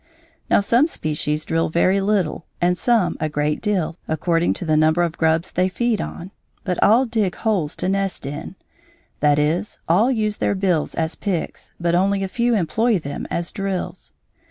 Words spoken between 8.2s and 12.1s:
in, that is, all use their bills as picks but